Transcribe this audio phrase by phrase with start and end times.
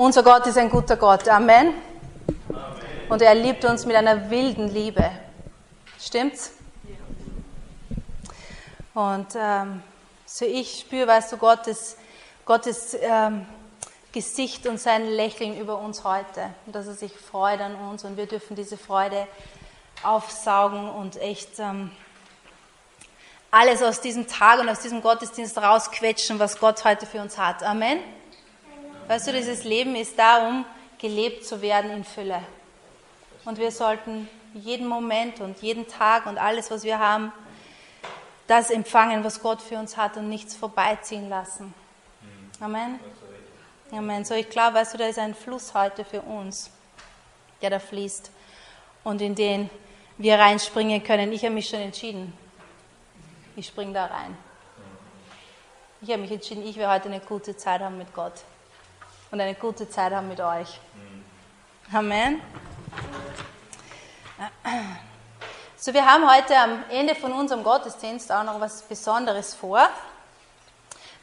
[0.00, 1.28] Unser Gott ist ein guter Gott.
[1.28, 1.74] Amen.
[3.10, 5.10] Und er liebt uns mit einer wilden Liebe.
[6.00, 6.52] Stimmt's?
[8.94, 9.82] Und ähm,
[10.24, 11.98] so ich spüre, weißt du, Gottes,
[12.46, 13.44] Gottes ähm,
[14.10, 16.48] Gesicht und sein Lächeln über uns heute.
[16.64, 19.26] Und dass er sich freut an uns und wir dürfen diese Freude
[20.02, 21.90] aufsaugen und echt ähm,
[23.50, 27.62] alles aus diesem Tag und aus diesem Gottesdienst rausquetschen, was Gott heute für uns hat.
[27.62, 27.98] Amen.
[29.10, 30.64] Weißt du, dieses Leben ist da, um
[31.00, 32.44] gelebt zu werden in Fülle.
[33.44, 37.32] Und wir sollten jeden Moment und jeden Tag und alles, was wir haben,
[38.46, 41.74] das empfangen, was Gott für uns hat und nichts vorbeiziehen lassen.
[42.60, 43.00] Amen.
[43.90, 44.24] Amen.
[44.24, 46.70] So, ich glaube, weißt du, da ist ein Fluss heute für uns,
[47.62, 48.30] der da fließt
[49.02, 49.70] und in den
[50.18, 51.32] wir reinspringen können.
[51.32, 52.32] Ich habe mich schon entschieden.
[53.56, 54.38] Ich springe da rein.
[56.00, 58.34] Ich habe mich entschieden, ich will heute eine gute Zeit haben mit Gott
[59.30, 60.80] und eine gute Zeit haben mit euch.
[61.92, 62.40] Amen.
[65.76, 69.88] So, wir haben heute am Ende von unserem Gottesdienst auch noch was Besonderes vor.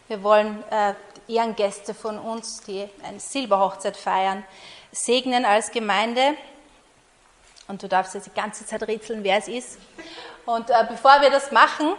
[0.07, 0.93] Wir wollen äh,
[1.27, 4.43] Ehrengäste von uns, die eine Silberhochzeit feiern,
[4.91, 6.35] segnen als Gemeinde.
[7.67, 9.77] Und du darfst jetzt die ganze Zeit rätseln, wer es ist.
[10.45, 11.93] Und äh, bevor wir das machen,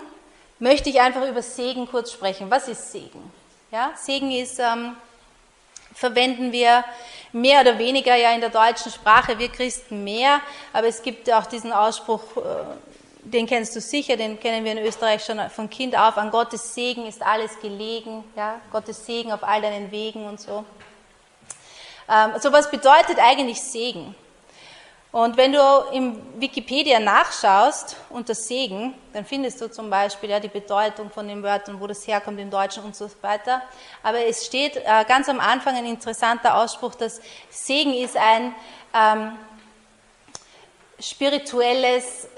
[0.59, 2.51] möchte ich einfach über Segen kurz sprechen.
[2.51, 3.31] Was ist Segen?
[3.71, 4.97] Ja, Segen ist ähm,
[5.99, 6.85] verwenden wir
[7.33, 10.41] mehr oder weniger ja in der deutschen Sprache, wir Christen mehr,
[10.73, 12.41] aber es gibt auch diesen Ausspruch, äh,
[13.23, 16.75] den kennst du sicher, den kennen wir in Österreich schon von Kind auf, an Gottes
[16.75, 20.65] Segen ist alles gelegen, ja, Gottes Segen auf all deinen Wegen und so.
[22.09, 24.15] Ähm, so was bedeutet eigentlich Segen?
[25.11, 25.61] Und wenn du
[25.93, 31.43] im Wikipedia nachschaust unter Segen, dann findest du zum Beispiel ja, die Bedeutung von den
[31.43, 33.63] Wörtern, wo das herkommt im Deutschen und so weiter.
[34.03, 38.55] Aber es steht äh, ganz am Anfang ein interessanter Ausspruch, dass Segen ist ein
[38.93, 39.39] ähm,
[41.01, 42.29] spirituelles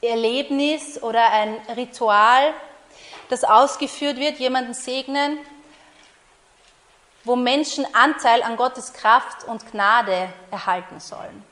[0.00, 2.54] Erlebnis oder ein Ritual,
[3.28, 5.38] das ausgeführt wird, jemanden segnen,
[7.24, 11.49] wo Menschen Anteil an Gottes Kraft und Gnade erhalten sollen.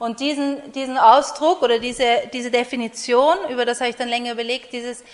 [0.00, 4.72] Und diesen, diesen Ausdruck oder diese, diese Definition, über das habe ich dann länger überlegt,
[4.72, 5.04] dieses,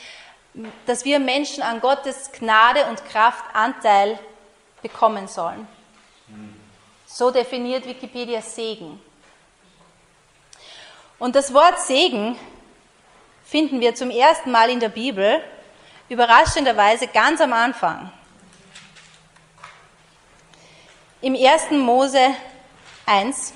[0.86, 4.16] dass wir Menschen an Gottes Gnade und Kraft Anteil
[4.82, 5.66] bekommen sollen.
[7.04, 9.00] So definiert Wikipedia Segen.
[11.18, 12.38] Und das Wort Segen
[13.44, 15.42] finden wir zum ersten Mal in der Bibel,
[16.08, 18.12] überraschenderweise ganz am Anfang.
[21.20, 21.72] Im 1.
[21.72, 22.36] Mose
[23.06, 23.52] 1,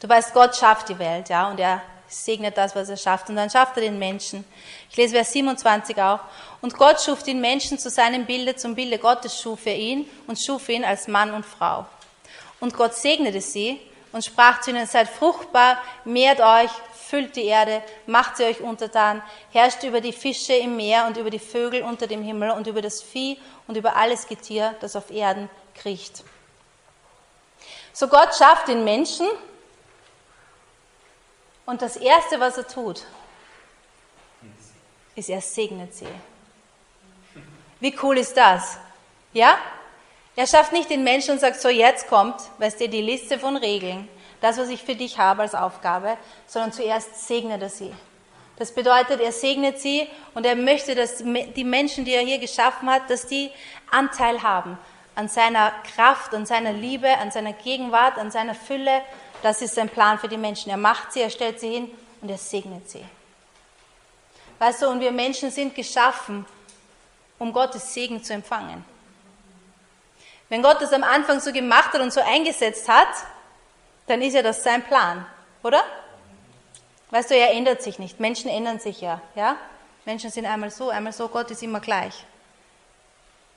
[0.00, 3.28] Du weißt, Gott schafft die Welt, ja, und er segnet das, was er schafft.
[3.28, 4.44] Und dann schafft er den Menschen.
[4.90, 6.20] Ich lese Vers 27 auch.
[6.60, 10.38] Und Gott schuf den Menschen zu seinem Bilde, zum Bilde Gottes schuf er ihn und
[10.38, 11.86] schuf ihn als Mann und Frau.
[12.60, 13.80] Und Gott segnete sie
[14.12, 16.70] und sprach zu ihnen, seid fruchtbar, mehrt euch,
[17.08, 19.22] füllt die Erde, macht sie euch untertan,
[19.52, 22.82] herrscht über die Fische im Meer und über die Vögel unter dem Himmel und über
[22.82, 26.24] das Vieh und über alles Getier, das auf Erden kriecht.
[27.92, 29.26] So Gott schafft den Menschen
[31.68, 33.02] und das Erste, was er tut,
[35.14, 36.06] ist, er segnet sie.
[37.78, 38.78] Wie cool ist das?
[39.34, 39.58] Ja?
[40.34, 43.58] Er schafft nicht den Menschen und sagt, so jetzt kommt, weißt du, die Liste von
[43.58, 44.08] Regeln,
[44.40, 47.92] das, was ich für dich habe als Aufgabe, sondern zuerst segnet er sie.
[48.56, 52.88] Das bedeutet, er segnet sie und er möchte, dass die Menschen, die er hier geschaffen
[52.88, 53.50] hat, dass die
[53.90, 54.78] Anteil haben
[55.14, 59.02] an seiner Kraft, an seiner Liebe, an seiner Gegenwart, an seiner Fülle,
[59.42, 60.70] das ist sein Plan für die Menschen.
[60.70, 61.90] Er macht sie, er stellt sie hin
[62.20, 63.04] und er segnet sie.
[64.58, 66.44] Weißt du, und wir Menschen sind geschaffen,
[67.38, 68.84] um Gottes Segen zu empfangen.
[70.48, 73.08] Wenn Gott das am Anfang so gemacht hat und so eingesetzt hat,
[74.06, 75.26] dann ist ja das sein Plan,
[75.62, 75.82] oder?
[77.10, 78.18] Weißt du, er ändert sich nicht.
[78.18, 79.56] Menschen ändern sich ja, ja?
[80.04, 82.24] Menschen sind einmal so, einmal so, Gott ist immer gleich.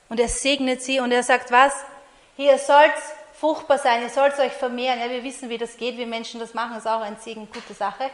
[0.09, 1.73] Und er segnet sie und er sagt was?
[2.35, 4.99] Hier soll's fruchtbar sein, ihr sollt euch vermehren.
[4.99, 7.73] Ja, wir wissen, wie das geht, wie Menschen das machen, ist auch ein Segen, gute
[7.73, 8.11] Sache.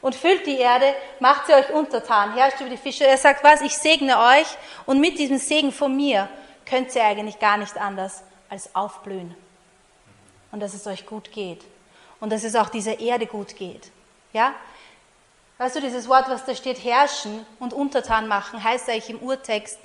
[0.00, 3.04] Und füllt die Erde, macht sie euch untertan, herrscht über die Fische.
[3.04, 4.46] Er sagt, was, ich segne euch
[4.86, 6.28] und mit diesem Segen von mir
[6.64, 9.34] könnt ihr eigentlich gar nicht anders als aufblühen.
[10.52, 11.64] Und dass es euch gut geht.
[12.20, 13.90] Und dass es auch dieser Erde gut geht.
[14.32, 14.54] Ja?
[15.58, 19.80] Weißt du, dieses Wort, was da steht, herrschen und untertan machen, heißt eigentlich im Urtext,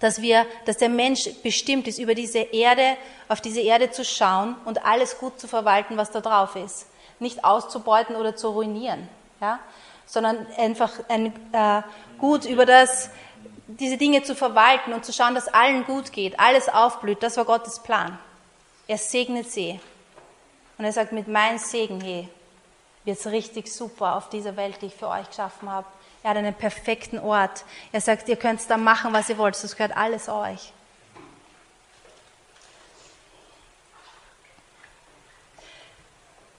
[0.00, 2.96] dass wir, dass der Mensch bestimmt ist, über diese Erde,
[3.28, 6.86] auf diese Erde zu schauen und alles gut zu verwalten, was da drauf ist.
[7.20, 9.08] Nicht auszubeuten oder zu ruinieren,
[9.40, 9.60] ja?
[10.06, 11.82] sondern einfach ein, äh,
[12.18, 13.10] gut über das
[13.66, 17.22] diese Dinge zu verwalten und zu schauen, dass allen gut geht, alles aufblüht.
[17.22, 18.18] Das war Gottes Plan.
[18.86, 19.80] Er segnet sie.
[20.76, 22.28] Und er sagt, mit meinem Segen, hey,
[23.06, 25.86] es richtig super auf dieser Welt, die ich für euch geschaffen habe.
[26.24, 27.66] Er hat einen perfekten Ort.
[27.92, 29.62] Er sagt, ihr könnt da machen, was ihr wollt.
[29.62, 30.72] Das gehört alles euch.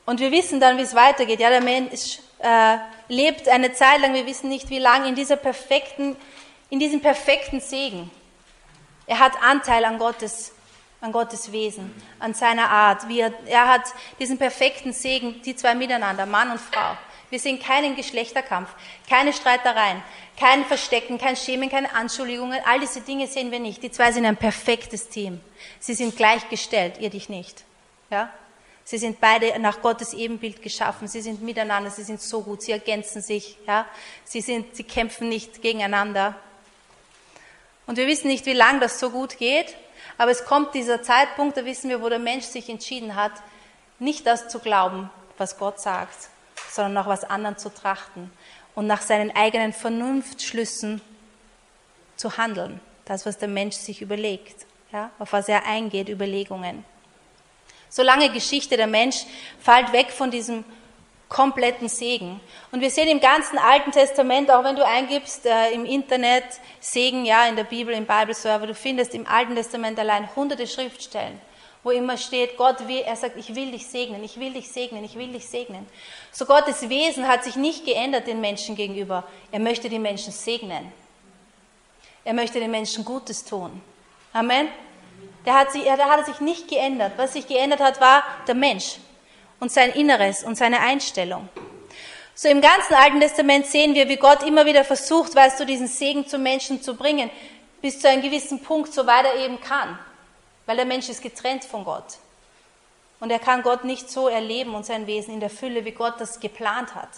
[0.05, 1.39] Und wir wissen dann, wie es weitergeht.
[1.39, 2.77] Ja, der Mensch äh,
[3.07, 6.15] lebt eine Zeit lang, wir wissen nicht wie lange, in, dieser perfekten,
[6.69, 8.11] in diesem perfekten Segen.
[9.07, 10.51] Er hat Anteil an Gottes,
[11.01, 13.09] an Gottes Wesen, an seiner Art.
[13.09, 13.85] Er, er hat
[14.19, 16.95] diesen perfekten Segen, die zwei miteinander, Mann und Frau.
[17.29, 18.69] Wir sehen keinen Geschlechterkampf,
[19.09, 20.01] keine Streitereien,
[20.37, 22.59] kein Verstecken, kein Schämen, keine Anschuldigungen.
[22.65, 23.81] All diese Dinge sehen wir nicht.
[23.83, 25.41] Die zwei sind ein perfektes Team.
[25.79, 27.63] Sie sind gleichgestellt, ihr dich nicht.
[28.11, 28.31] Ja?
[28.83, 31.07] Sie sind beide nach Gottes Ebenbild geschaffen.
[31.07, 31.89] Sie sind miteinander.
[31.89, 32.61] Sie sind so gut.
[32.61, 33.57] Sie ergänzen sich.
[33.65, 33.87] Ja?
[34.23, 36.35] Sie, sind, sie kämpfen nicht gegeneinander.
[37.87, 39.75] Und wir wissen nicht, wie lange das so gut geht.
[40.17, 43.33] Aber es kommt dieser Zeitpunkt, da wissen wir, wo der Mensch sich entschieden hat,
[43.99, 46.29] nicht das zu glauben, was Gott sagt,
[46.75, 48.31] sondern nach was anderem zu trachten
[48.75, 51.01] und nach seinen eigenen Vernunftschlüssen
[52.17, 52.79] zu handeln.
[53.05, 55.11] Das, was der Mensch sich überlegt, ja?
[55.19, 56.83] auf was er eingeht, Überlegungen.
[57.89, 59.25] So lange Geschichte, der Mensch
[59.59, 60.65] fällt weg von diesem
[61.29, 62.39] kompletten Segen.
[62.71, 66.43] Und wir sehen im ganzen Alten Testament, auch wenn du eingibst äh, im Internet
[66.79, 71.39] Segen, ja, in der Bibel, im Bible-Server, du findest im Alten Testament allein hunderte Schriftstellen,
[71.85, 75.03] wo immer steht, Gott will, er sagt, ich will dich segnen, ich will dich segnen,
[75.03, 75.85] ich will dich segnen.
[76.31, 79.23] So Gottes Wesen hat sich nicht geändert den Menschen gegenüber.
[79.51, 80.91] Er möchte die Menschen segnen.
[82.23, 83.83] Er möchte den Menschen Gutes tun.
[84.33, 84.67] Amen.
[85.45, 87.11] Der hat, sich, der hat sich nicht geändert.
[87.17, 88.95] Was sich geändert hat, war der Mensch
[89.59, 91.47] und sein Inneres und seine Einstellung.
[92.33, 95.87] So im ganzen Alten Testament sehen wir, wie Gott immer wieder versucht, weißt du, diesen
[95.87, 97.29] Segen zum Menschen zu bringen,
[97.79, 99.99] bis zu einem gewissen Punkt, so weit er eben kann.
[100.65, 102.17] Weil der Mensch ist getrennt von Gott.
[103.19, 106.15] Und er kann Gott nicht so erleben und sein Wesen in der Fülle, wie Gott
[106.19, 107.09] das geplant hat.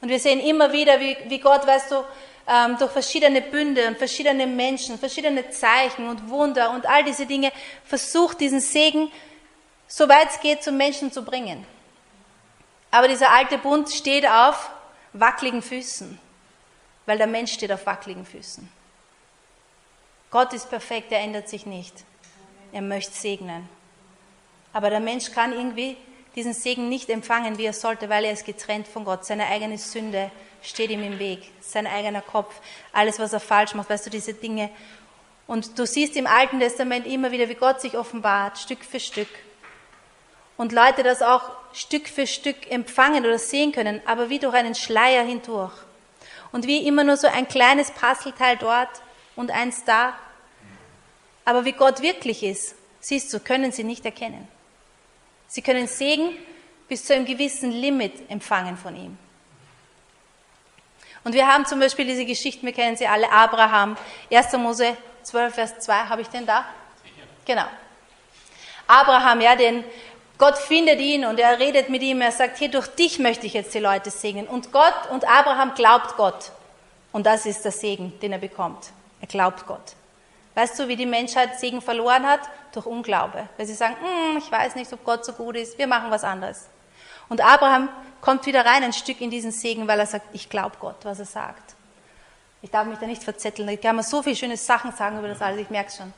[0.00, 2.04] Und wir sehen immer wieder, wie, wie Gott, weißt du,
[2.46, 7.52] ähm, durch verschiedene Bünde und verschiedene Menschen, verschiedene Zeichen und Wunder und all diese Dinge
[7.84, 9.10] versucht, diesen Segen,
[9.86, 11.66] soweit es geht, zum Menschen zu bringen.
[12.90, 14.70] Aber dieser alte Bund steht auf
[15.12, 16.18] wackeligen Füßen,
[17.06, 18.68] weil der Mensch steht auf wackeligen Füßen.
[20.30, 22.04] Gott ist perfekt, er ändert sich nicht.
[22.72, 23.68] Er möchte segnen.
[24.72, 25.96] Aber der Mensch kann irgendwie
[26.34, 29.24] diesen Segen nicht empfangen, wie er sollte, weil er ist getrennt von Gott.
[29.24, 30.30] Seine eigene Sünde
[30.62, 32.54] steht ihm im Weg, sein eigener Kopf,
[32.92, 34.70] alles, was er falsch macht, weißt du, diese Dinge.
[35.46, 39.28] Und du siehst im Alten Testament immer wieder, wie Gott sich offenbart, Stück für Stück.
[40.56, 41.42] Und Leute das auch
[41.72, 45.72] Stück für Stück empfangen oder sehen können, aber wie durch einen Schleier hindurch.
[46.52, 48.88] Und wie immer nur so ein kleines Puzzleteil dort
[49.36, 50.14] und eins da.
[51.48, 54.46] Aber wie Gott wirklich ist, siehst du, können sie nicht erkennen.
[55.46, 56.36] Sie können Segen
[56.88, 59.16] bis zu einem gewissen Limit empfangen von ihm.
[61.24, 63.96] Und wir haben zum Beispiel diese Geschichten, wir kennen sie alle, Abraham,
[64.30, 64.52] 1.
[64.58, 66.66] Mose 12, Vers 2, habe ich den da?
[67.46, 67.64] Genau.
[68.86, 69.84] Abraham, ja, den
[70.36, 73.54] Gott findet ihn und er redet mit ihm, er sagt, hier durch dich möchte ich
[73.54, 74.46] jetzt die Leute segnen.
[74.46, 76.52] Und Gott und Abraham glaubt Gott.
[77.10, 78.90] Und das ist der Segen, den er bekommt.
[79.22, 79.94] Er glaubt Gott.
[80.58, 82.40] Weißt du, wie die Menschheit Segen verloren hat?
[82.72, 83.48] Durch Unglaube.
[83.56, 86.24] Weil sie sagen, hm, ich weiß nicht, ob Gott so gut ist, wir machen was
[86.24, 86.66] anderes.
[87.28, 87.88] Und Abraham
[88.20, 91.20] kommt wieder rein ein Stück in diesen Segen, weil er sagt, ich glaube Gott, was
[91.20, 91.76] er sagt.
[92.60, 93.68] Ich darf mich da nicht verzetteln.
[93.68, 96.12] Ich kann mir so viele schöne Sachen sagen über das alles, ich merke schon.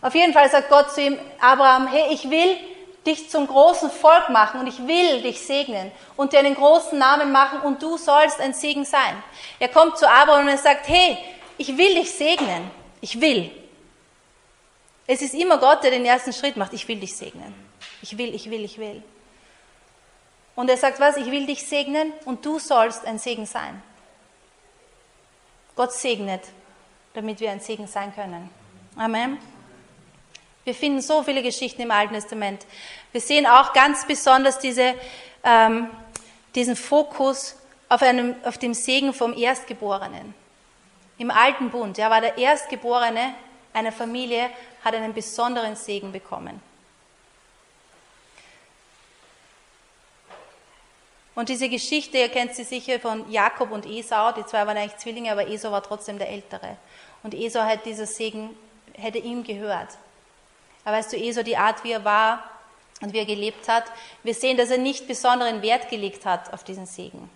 [0.00, 2.56] Auf jeden Fall sagt Gott zu ihm, Abraham, hey, ich will
[3.04, 7.30] dich zum großen Volk machen und ich will dich segnen und dir einen großen Namen
[7.30, 9.22] machen und du sollst ein Segen sein.
[9.58, 11.18] Er kommt zu Abraham und er sagt, hey,
[11.58, 12.81] ich will dich segnen.
[13.02, 13.50] Ich will.
[15.06, 16.72] Es ist immer Gott, der den ersten Schritt macht.
[16.72, 17.52] Ich will dich segnen.
[18.00, 19.02] Ich will, ich will, ich will.
[20.54, 23.82] Und er sagt, was, ich will dich segnen und du sollst ein Segen sein.
[25.74, 26.42] Gott segnet,
[27.14, 28.48] damit wir ein Segen sein können.
[28.96, 29.38] Amen.
[30.64, 32.64] Wir finden so viele Geschichten im Alten Testament.
[33.10, 34.94] Wir sehen auch ganz besonders diese,
[35.42, 35.90] ähm,
[36.54, 37.56] diesen Fokus
[37.88, 40.34] auf, einem, auf dem Segen vom Erstgeborenen.
[41.22, 43.32] Im Alten Bund ja, war der Erstgeborene
[43.72, 44.50] einer Familie,
[44.84, 46.60] hat einen besonderen Segen bekommen.
[51.36, 54.96] Und diese Geschichte, ihr kennt sie sicher von Jakob und Esau, die zwei waren eigentlich
[54.96, 56.76] Zwillinge, aber Esau war trotzdem der Ältere.
[57.22, 58.50] Und Esau hat dieser Segen,
[58.94, 59.90] hätte ihm gehört.
[60.84, 62.50] Aber weißt du, Esau, die Art, wie er war
[63.00, 63.84] und wie er gelebt hat,
[64.24, 67.30] wir sehen, dass er nicht besonderen Wert gelegt hat auf diesen Segen.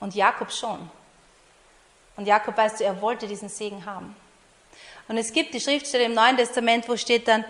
[0.00, 0.90] Und Jakob schon.
[2.22, 4.14] Und Jakob, weißt du, er wollte diesen Segen haben.
[5.08, 7.44] Und es gibt die Schriftstelle im Neuen Testament, wo steht dann,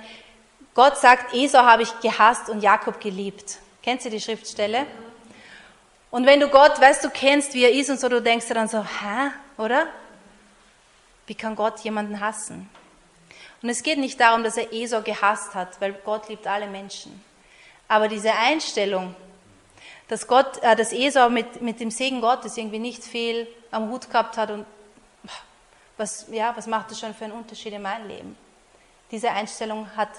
[0.73, 3.59] Gott sagt, Esau habe ich gehasst und Jakob geliebt.
[3.83, 4.87] Kennst du die Schriftstelle?
[6.11, 8.55] Und wenn du Gott, weißt du, kennst, wie er ist und so, du denkst dir
[8.55, 9.89] dann so, hä, oder?
[11.27, 12.71] Wie kann Gott jemanden hassen?
[13.61, 17.23] Und es geht nicht darum, dass er Esau gehasst hat, weil Gott liebt alle Menschen.
[17.89, 19.15] Aber diese Einstellung,
[20.13, 24.11] dass Gott, äh, dass Esau mit, mit dem Segen Gottes irgendwie nicht viel am Hut
[24.11, 24.67] gehabt hat und
[25.97, 28.37] was, ja, was macht das schon für einen Unterschied in meinem Leben?
[29.11, 30.11] Diese Einstellung hat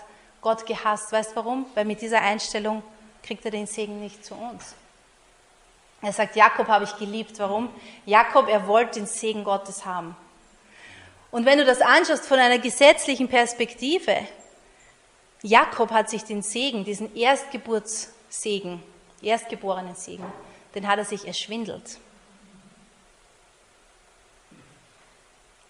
[0.42, 1.12] Gott gehasst.
[1.12, 1.68] Weißt du warum?
[1.76, 2.82] Weil mit dieser Einstellung
[3.22, 4.74] kriegt er den Segen nicht zu uns.
[6.02, 7.38] Er sagt, Jakob habe ich geliebt.
[7.38, 7.70] Warum?
[8.08, 10.16] Jakob, er wollte den Segen Gottes haben.
[11.30, 14.18] Und wenn du das anschaust von einer gesetzlichen Perspektive,
[15.44, 18.82] Jakob hat sich den Segen, diesen Erstgeburtssegen,
[19.24, 20.26] erstgeborenen Segen,
[20.76, 22.00] den hat er sich erschwindelt.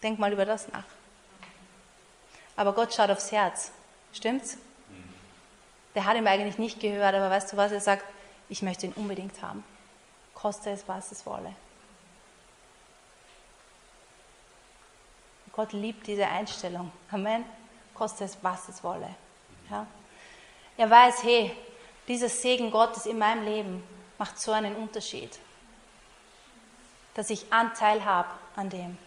[0.02, 0.84] Denk mal über das nach.
[2.56, 3.72] Aber Gott schaut aufs Herz.
[4.12, 4.58] Stimmt's?
[5.96, 7.72] Der hat ihm eigentlich nicht gehört, aber weißt du was?
[7.72, 8.06] Er sagt,
[8.50, 9.64] ich möchte ihn unbedingt haben.
[10.34, 11.56] Koste es, was es wolle.
[15.54, 16.92] Gott liebt diese Einstellung.
[17.12, 17.46] Amen.
[17.94, 19.16] Koste es, was es wolle.
[19.70, 19.86] Ja?
[20.78, 21.56] Er weiß, hey,
[22.08, 23.84] dieser Segen Gottes in meinem Leben
[24.18, 25.40] macht so einen Unterschied,
[27.14, 28.98] dass ich Anteil habe an dem.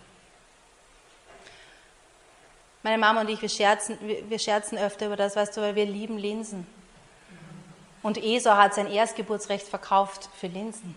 [2.83, 5.87] Meine Mama und ich, wir scherzen, wir scherzen öfter über das, weißt du, weil wir
[5.87, 6.67] lieben Linsen.
[8.03, 10.95] Und Esau hat sein Erstgeburtsrecht verkauft für Linsen.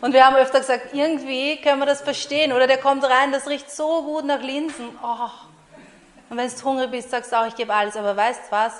[0.00, 2.52] Und wir haben öfter gesagt, irgendwie können wir das verstehen.
[2.52, 4.88] Oder der kommt rein, das riecht so gut nach Linsen.
[5.02, 5.28] Oh.
[6.30, 7.96] Und wenn du hungrig bist, sagst du auch, ich gebe alles.
[7.96, 8.74] Aber weißt was?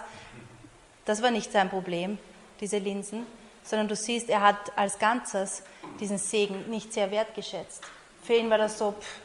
[1.05, 2.19] Das war nicht sein Problem,
[2.61, 3.27] diese Linsen.
[3.63, 5.63] Sondern du siehst, er hat als Ganzes
[6.01, 7.83] diesen Segen nicht sehr wertgeschätzt.
[8.23, 9.21] Für ihn war das so, pff,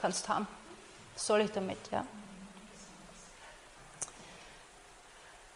[0.00, 0.46] kannst haben.
[1.14, 2.04] Was soll ich damit, ja?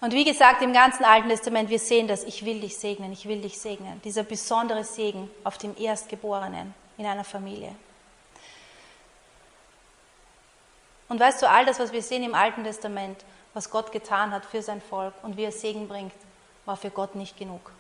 [0.01, 3.27] Und wie gesagt, im ganzen Alten Testament, wir sehen das, ich will dich segnen, ich
[3.27, 4.01] will dich segnen.
[4.05, 7.75] Dieser besondere Segen auf dem Erstgeborenen in einer Familie.
[11.09, 14.45] Und weißt du, all das, was wir sehen im Alten Testament, was Gott getan hat
[14.45, 16.13] für sein Volk und wie er Segen bringt,
[16.65, 17.71] war für Gott nicht genug.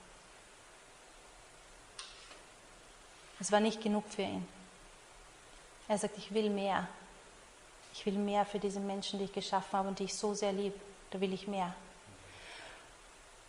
[3.41, 4.47] Es war nicht genug für ihn.
[5.89, 6.89] Er sagt, ich will mehr.
[7.93, 10.53] Ich will mehr für diese Menschen, die ich geschaffen habe und die ich so sehr
[10.53, 10.79] liebe.
[11.11, 11.75] Da will ich mehr.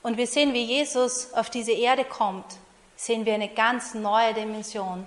[0.04, 2.58] Und wir sehen, wie Jesus auf diese Erde kommt,
[2.96, 5.06] sehen wir eine ganz neue Dimension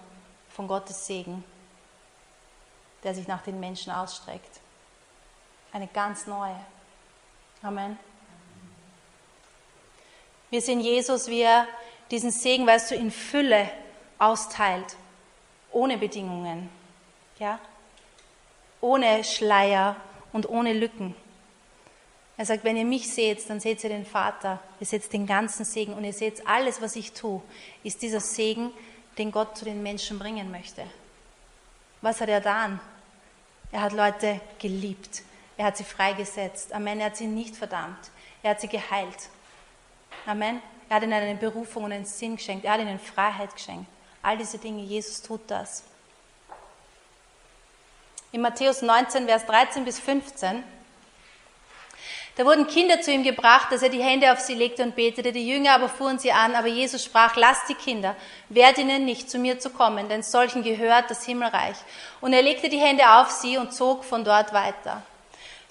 [0.51, 1.45] von Gottes Segen,
[3.03, 4.60] der sich nach den Menschen ausstreckt.
[5.73, 6.59] Eine ganz neue.
[7.63, 7.99] Amen.
[10.51, 11.67] Wir sehen Jesus, wie er
[12.11, 13.71] diesen Segen, weißt du, in Fülle
[14.19, 14.97] austeilt,
[15.71, 16.69] ohne Bedingungen.
[17.39, 17.61] Ja?
[18.81, 19.97] Ohne Schleier
[20.33, 21.15] und ohne Lücken.
[22.37, 24.61] Er sagt, wenn ihr mich seht, dann seht ihr den Vater.
[24.81, 27.43] Ihr seht den ganzen Segen und ihr seht alles, was ich tue,
[27.85, 28.73] ist dieser Segen,
[29.19, 30.85] den Gott zu den Menschen bringen möchte.
[32.01, 32.81] Was hat er getan?
[33.71, 35.23] Er hat Leute geliebt.
[35.61, 36.73] Er hat sie freigesetzt.
[36.73, 37.01] Amen.
[37.01, 38.11] Er hat sie nicht verdammt.
[38.43, 39.29] Er hat sie geheilt.
[40.25, 40.63] Amen.
[40.89, 42.65] Er hat ihnen eine Berufung und einen Sinn geschenkt.
[42.65, 43.85] Er hat ihnen Freiheit geschenkt.
[44.23, 45.85] All diese Dinge, Jesus tut das.
[48.33, 50.65] In Matthäus 19, Vers 13 bis 15.
[52.37, 55.31] Da wurden Kinder zu ihm gebracht, dass er die Hände auf sie legte und betete.
[55.31, 58.17] Die Jünger aber fuhren sie an, aber Jesus sprach, lasst die Kinder,
[58.49, 61.77] wehrt ihnen nicht, zu mir zu kommen, denn solchen gehört das Himmelreich.
[62.23, 65.03] Und er legte die Hände auf sie und zog von dort weiter.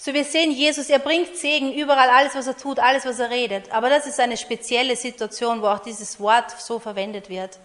[0.01, 3.29] So wir sehen, Jesus, er bringt Segen überall, alles, was er tut, alles, was er
[3.29, 3.69] redet.
[3.73, 7.59] Aber das ist eine spezielle Situation, wo auch dieses Wort so verwendet wird.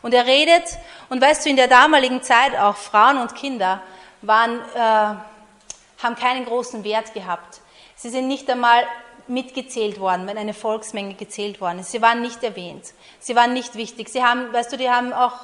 [0.00, 0.64] Und er redet,
[1.10, 3.82] und weißt du, in der damaligen Zeit auch Frauen und Kinder
[4.22, 7.60] waren, äh, haben keinen großen Wert gehabt.
[7.96, 8.84] Sie sind nicht einmal
[9.26, 11.92] mitgezählt worden, wenn eine Volksmenge gezählt worden ist.
[11.92, 12.94] Sie waren nicht erwähnt.
[13.20, 14.08] Sie waren nicht wichtig.
[14.08, 15.34] Sie haben, weißt du, die haben auch,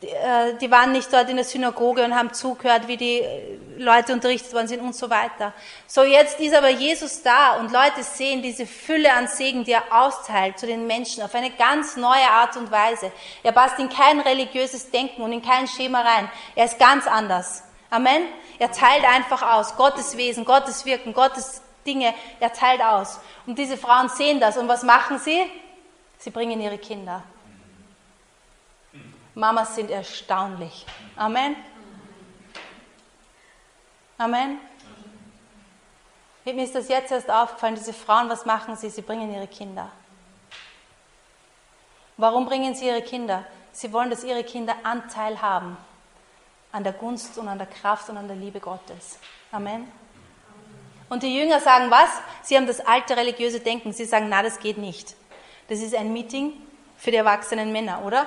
[0.00, 3.24] die waren nicht dort in der Synagoge und haben zugehört, wie die
[3.78, 5.52] Leute unterrichtet worden sind und so weiter.
[5.88, 9.82] So jetzt ist aber Jesus da und Leute sehen diese Fülle an Segen, die er
[9.90, 13.10] austeilt zu den Menschen auf eine ganz neue Art und Weise.
[13.42, 16.30] Er passt in kein religiöses Denken und in kein Schema rein.
[16.54, 17.64] Er ist ganz anders.
[17.90, 18.22] Amen.
[18.60, 19.76] Er teilt einfach aus.
[19.76, 22.14] Gottes Wesen, Gottes Wirken, Gottes Dinge.
[22.38, 23.18] Er teilt aus.
[23.46, 24.56] Und diese Frauen sehen das.
[24.56, 25.42] Und was machen sie?
[26.18, 27.24] Sie bringen ihre Kinder.
[29.38, 30.84] Mamas sind erstaunlich.
[31.14, 31.54] Amen.
[34.18, 34.58] Amen.
[36.44, 38.90] Mir ist das jetzt erst aufgefallen, diese Frauen, was machen sie?
[38.90, 39.92] Sie bringen ihre Kinder.
[42.16, 43.44] Warum bringen sie ihre Kinder?
[43.70, 45.76] Sie wollen, dass ihre Kinder Anteil haben
[46.72, 49.20] an der Gunst und an der Kraft und an der Liebe Gottes.
[49.52, 49.86] Amen.
[51.08, 52.10] Und die Jünger sagen was?
[52.42, 53.92] Sie haben das alte religiöse Denken.
[53.92, 55.14] Sie sagen, na, das geht nicht.
[55.68, 56.54] Das ist ein Meeting
[56.96, 58.26] für die erwachsenen Männer, oder?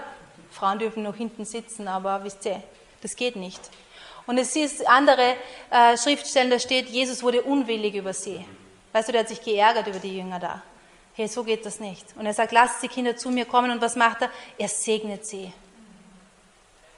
[0.52, 2.62] Frauen dürfen noch hinten sitzen, aber wisst ihr,
[3.02, 3.62] das geht nicht.
[4.28, 5.36] Und es ist andere
[5.72, 8.46] äh, Schriftstellen, da steht, Jesus wurde unwillig über sie.
[8.94, 10.62] Weißt du, der hat sich geärgert über die Jünger da.
[11.14, 12.06] Hey, so geht das nicht.
[12.16, 13.72] Und er sagt, lasst die Kinder zu mir kommen.
[13.72, 14.30] Und was macht er?
[14.58, 15.52] Er segnet sie.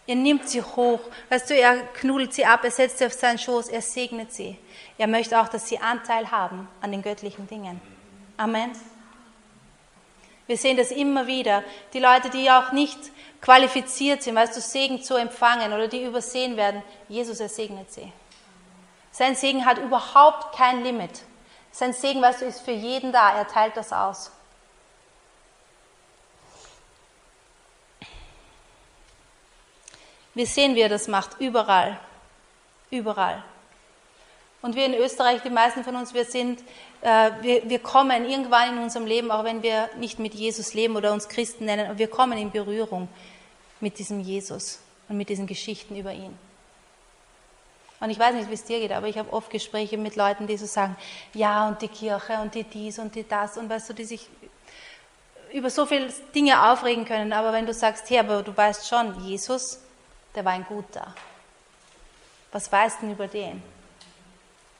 [0.05, 0.99] Er nimmt sie hoch.
[1.29, 4.57] Weißt du, er knuddelt sie ab, er setzt sie auf seinen Schoß, er segnet sie.
[4.97, 7.79] Er möchte auch, dass sie Anteil haben an den göttlichen Dingen.
[8.37, 8.71] Amen.
[10.47, 11.63] Wir sehen das immer wieder.
[11.93, 12.99] Die Leute, die auch nicht
[13.41, 18.11] qualifiziert sind, weißt du, Segen zu empfangen oder die übersehen werden, Jesus, er segnet sie.
[19.11, 21.21] Sein Segen hat überhaupt kein Limit.
[21.71, 23.35] Sein Segen, weißt du, ist für jeden da.
[23.35, 24.31] Er teilt das aus.
[30.33, 31.99] Wir sehen, wie er das macht, überall.
[32.89, 33.43] Überall.
[34.61, 36.63] Und wir in Österreich, die meisten von uns, wir sind,
[37.03, 41.11] wir, wir kommen irgendwann in unserem Leben, auch wenn wir nicht mit Jesus leben oder
[41.11, 43.09] uns Christen nennen, wir kommen in Berührung
[43.81, 44.79] mit diesem Jesus
[45.09, 46.37] und mit diesen Geschichten über ihn.
[47.99, 50.47] Und ich weiß nicht, wie es dir geht, aber ich habe oft Gespräche mit Leuten,
[50.47, 50.95] die so sagen,
[51.33, 54.27] ja, und die Kirche und die dies und die das und weißt du, die sich
[55.53, 57.31] über so viele Dinge aufregen können.
[57.31, 59.79] Aber wenn du sagst, hey, aber du weißt schon, Jesus,
[60.35, 61.13] der war ein Guter.
[62.51, 63.63] Was weißt du denn über den?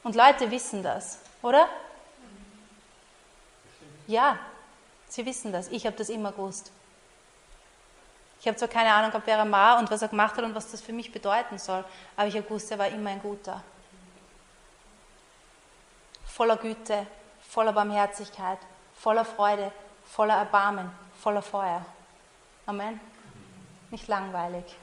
[0.04, 1.70] Und Leute wissen das, oder?
[4.08, 4.38] Ja,
[5.08, 5.68] sie wissen das.
[5.70, 6.72] Ich habe das immer gewusst.
[8.40, 10.54] Ich habe zwar keine Ahnung gehabt, wer er war und was er gemacht hat und
[10.54, 11.86] was das für mich bedeuten soll,
[12.18, 13.64] aber ich habe gewusst, er war immer ein Guter.
[16.26, 17.08] Voller Güte,
[17.48, 18.60] voller Barmherzigkeit,
[19.00, 19.72] voller Freude,
[20.06, 20.92] voller Erbarmen,
[21.22, 21.86] voller Feuer.
[22.66, 23.00] Amen.
[23.92, 24.76] Nicht langweilig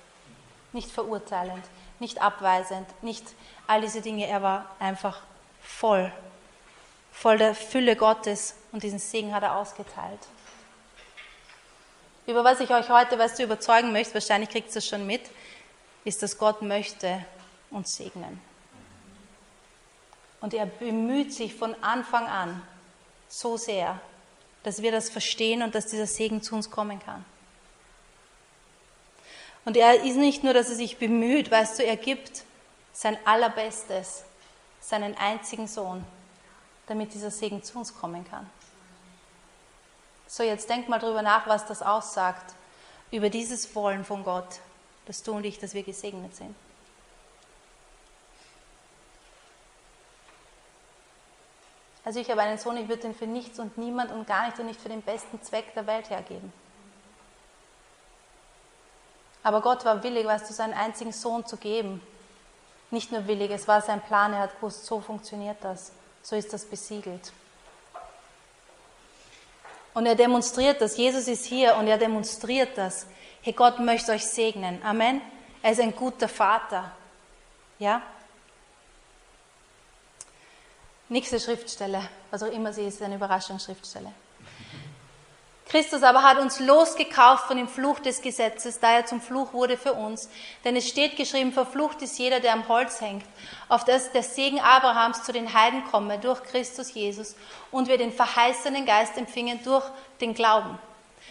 [0.72, 1.64] nicht verurteilend,
[1.98, 3.24] nicht abweisend, nicht
[3.66, 4.26] all diese Dinge.
[4.26, 5.20] Er war einfach
[5.62, 6.12] voll,
[7.12, 10.20] voll der Fülle Gottes und diesen Segen hat er ausgeteilt.
[12.26, 15.22] Über was ich euch heute, was du überzeugen möchtest, wahrscheinlich kriegt ihr es schon mit,
[16.04, 17.24] ist, dass Gott möchte
[17.70, 18.40] uns segnen.
[20.40, 22.62] Und er bemüht sich von Anfang an
[23.28, 24.00] so sehr,
[24.62, 27.24] dass wir das verstehen und dass dieser Segen zu uns kommen kann.
[29.64, 32.44] Und er ist nicht nur, dass er sich bemüht, weißt du, er gibt
[32.92, 34.24] sein Allerbestes,
[34.80, 36.04] seinen einzigen Sohn,
[36.86, 38.48] damit dieser Segen zu uns kommen kann.
[40.30, 42.54] So, jetzt denk mal drüber nach, was das aussagt
[43.10, 44.60] über dieses Wollen von Gott,
[45.06, 46.54] dass du und ich, dass wir gesegnet sind.
[52.04, 54.56] Also ich habe einen Sohn, ich würde ihn für nichts und niemand und gar nicht
[54.60, 56.52] und nicht für den besten Zweck der Welt hergeben.
[59.42, 62.00] Aber Gott war willig, weißt du, seinen einzigen Sohn zu geben.
[62.92, 65.90] Nicht nur willig, es war sein Plan, er hat gewusst, so funktioniert das,
[66.22, 67.32] so ist das besiegelt.
[69.94, 73.06] Und er demonstriert das, Jesus ist hier und er demonstriert das.
[73.42, 74.82] Hey, Gott möchte euch segnen.
[74.84, 75.20] Amen.
[75.62, 76.92] Er ist ein guter Vater.
[77.78, 78.02] Ja?
[81.08, 84.12] Nächste Schriftstelle, was auch immer sie ist, eine Überraschungsschriftstelle.
[85.70, 89.76] Christus aber hat uns losgekauft von dem Fluch des Gesetzes, da er zum Fluch wurde
[89.76, 90.28] für uns.
[90.64, 93.24] Denn es steht geschrieben, verflucht ist jeder, der am Holz hängt,
[93.68, 97.36] auf das der Segen Abrahams zu den Heiden komme durch Christus Jesus
[97.70, 99.84] und wir den verheißenen Geist empfingen durch
[100.20, 100.76] den Glauben.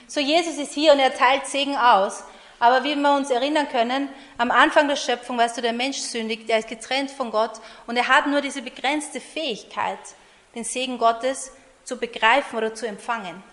[0.08, 2.24] So Jesus ist hier und er teilt Segen aus.
[2.62, 6.48] Aber wie wir uns erinnern können, am Anfang der Schöpfung, weißt du, der Mensch sündigt,
[6.48, 10.00] der ist getrennt von Gott und er hat nur diese begrenzte Fähigkeit,
[10.56, 11.52] den Segen Gottes
[11.84, 13.44] zu begreifen oder zu empfangen.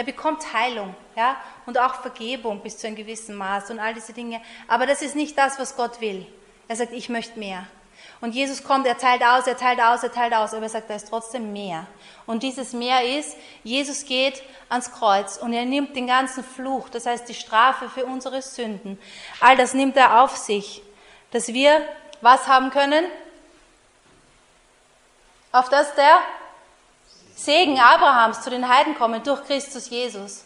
[0.00, 1.36] Er bekommt Heilung, ja,
[1.66, 4.40] und auch Vergebung bis zu einem gewissen Maß und all diese Dinge.
[4.66, 6.26] Aber das ist nicht das, was Gott will.
[6.68, 7.66] Er sagt, ich möchte mehr.
[8.22, 10.88] Und Jesus kommt, er teilt aus, er teilt aus, er teilt aus, aber er sagt,
[10.88, 11.86] da ist trotzdem mehr.
[12.24, 17.04] Und dieses mehr ist, Jesus geht ans Kreuz und er nimmt den ganzen Fluch, das
[17.04, 18.98] heißt die Strafe für unsere Sünden.
[19.40, 20.80] All das nimmt er auf sich,
[21.30, 21.78] dass wir
[22.22, 23.04] was haben können?
[25.52, 26.20] Auf das der
[27.44, 30.44] Segen Abrahams zu den Heiden kommen durch Christus Jesus.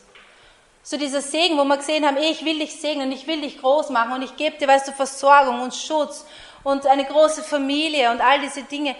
[0.84, 3.90] So dieser Segen, wo wir gesehen haben, ich will dich segnen, ich will dich groß
[3.90, 6.24] machen und ich gebe dir, weißt du, Versorgung und Schutz
[6.62, 8.94] und eine große Familie und all diese Dinge.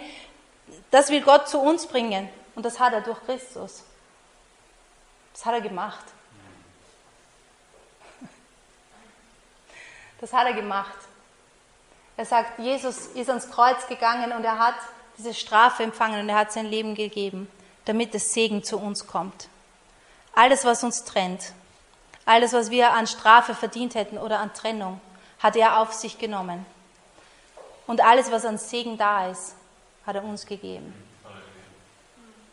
[0.91, 2.27] Das will Gott zu uns bringen.
[2.55, 3.83] Und das hat er durch Christus.
[5.31, 6.05] Das hat er gemacht.
[10.19, 10.97] Das hat er gemacht.
[12.17, 14.75] Er sagt, Jesus ist ans Kreuz gegangen und er hat
[15.17, 17.49] diese Strafe empfangen und er hat sein Leben gegeben
[17.85, 19.47] damit der Segen zu uns kommt.
[20.33, 21.53] Alles, was uns trennt,
[22.25, 24.99] Alles, was wir an Strafe verdient hätten oder an Trennung,
[25.39, 26.65] hat er auf sich genommen.
[27.85, 29.55] Und alles, was an Segen da ist,
[30.07, 30.93] hat er uns gegeben.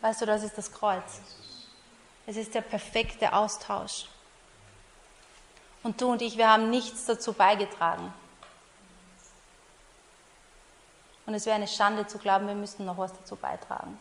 [0.01, 1.21] Weißt du, das ist das Kreuz.
[2.27, 4.05] Es ist der perfekte Austausch.
[5.81, 8.13] Und du und ich, wir haben nichts dazu beigetragen.
[11.25, 13.97] Und es wäre eine Schande zu glauben, wir müssten noch was dazu beitragen.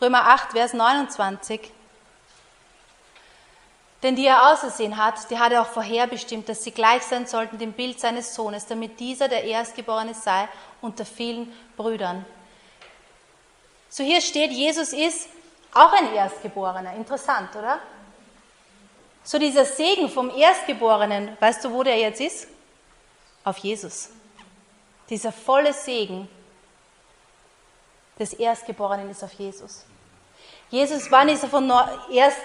[0.00, 1.72] Römer 8, Vers 29.
[4.02, 7.58] Denn die er ausersehen hat, die hat er auch vorherbestimmt, dass sie gleich sein sollten
[7.58, 10.48] dem Bild seines Sohnes, damit dieser der Erstgeborene sei
[10.80, 12.24] unter vielen Brüdern.
[13.90, 15.28] So hier steht, Jesus ist
[15.74, 16.94] auch ein Erstgeborener.
[16.94, 17.78] Interessant, oder?
[19.22, 22.48] So dieser Segen vom Erstgeborenen, weißt du, wo der jetzt ist?
[23.44, 24.08] Auf Jesus.
[25.10, 26.26] Dieser volle Segen
[28.18, 29.84] des Erstgeborenen ist auf Jesus.
[30.70, 31.70] Jesus, wann ist er von
[32.12, 32.38] erst,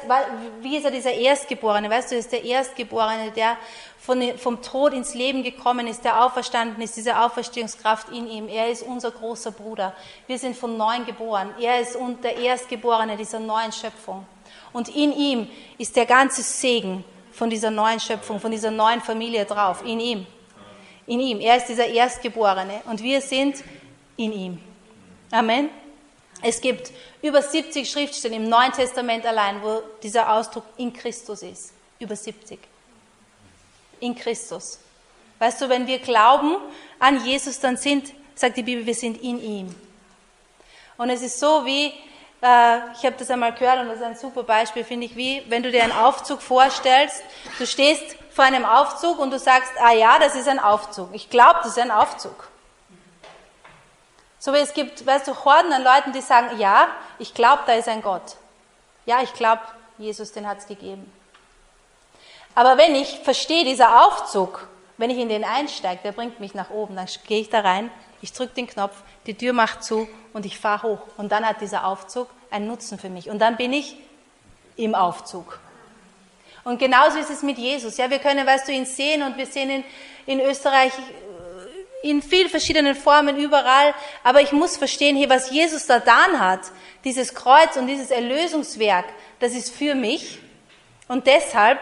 [0.62, 1.90] wie ist er dieser Erstgeborene?
[1.92, 3.56] Weißt du, ist der Erstgeborene, der
[4.00, 8.48] von, vom Tod ins Leben gekommen ist, der auferstanden ist, diese Auferstehungskraft in ihm.
[8.48, 9.96] Er ist unser großer Bruder.
[10.26, 11.54] Wir sind von neuem geboren.
[11.60, 14.26] Er ist der Erstgeborene dieser neuen Schöpfung.
[14.74, 19.46] Und in ihm ist der ganze Segen von dieser neuen Schöpfung, von dieser neuen Familie
[19.46, 19.84] drauf.
[19.86, 20.26] In ihm.
[21.06, 21.40] In ihm.
[21.40, 22.82] Er ist dieser Erstgeborene.
[22.86, 23.64] Und wir sind
[24.18, 24.60] in ihm.
[25.32, 25.70] Amen.
[26.48, 26.92] Es gibt
[27.24, 31.74] über 70 Schriftstellen im Neuen Testament allein, wo dieser Ausdruck in Christus ist.
[31.98, 32.60] Über 70.
[34.00, 34.78] In Christus.
[35.40, 36.58] Weißt du, wenn wir glauben
[37.00, 39.76] an Jesus, dann sind, sagt die Bibel, wir sind in ihm.
[40.98, 44.16] Und es ist so wie, äh, ich habe das einmal gehört und das ist ein
[44.16, 47.24] super Beispiel, finde ich, wie wenn du dir einen Aufzug vorstellst,
[47.58, 51.10] du stehst vor einem Aufzug und du sagst, ah ja, das ist ein Aufzug.
[51.14, 52.50] Ich glaube, das ist ein Aufzug.
[54.46, 57.74] So wie es gibt, weißt du, Horden an Leuten, die sagen, ja, ich glaube, da
[57.74, 58.36] ist ein Gott.
[59.08, 59.64] Ja, ich glaube,
[59.98, 61.12] Jesus, den hat es gegeben.
[62.54, 66.70] Aber wenn ich verstehe, dieser Aufzug, wenn ich in den einsteige, der bringt mich nach
[66.70, 67.90] oben, dann gehe ich da rein,
[68.22, 68.94] ich drücke den Knopf,
[69.26, 71.00] die Tür macht zu und ich fahre hoch.
[71.18, 73.32] Und dann hat dieser Aufzug einen Nutzen für mich.
[73.32, 73.98] Und dann bin ich
[74.76, 75.58] im Aufzug.
[76.64, 77.98] Und genauso ist es mit Jesus.
[77.98, 79.84] Ja, wir können, weißt du, ihn sehen und wir sehen ihn
[80.28, 80.94] in Österreich
[82.04, 83.94] in vielen verschiedenen Formen überall.
[84.24, 86.62] Aber ich muss verstehen, hier, was Jesus da getan hat,
[87.04, 89.06] dieses Kreuz und dieses Erlösungswerk,
[89.40, 90.40] das ist für mich.
[91.08, 91.80] Und deshalb